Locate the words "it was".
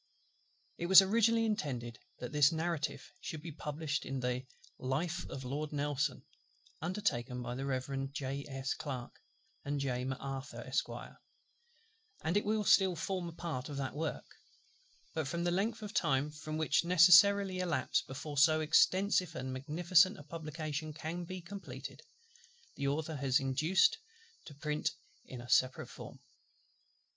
0.79-1.03